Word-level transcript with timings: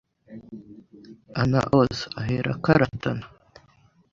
Ana 1.41 1.61
ose 1.79 2.03
aherako 2.19 2.67
arataha 2.75 3.25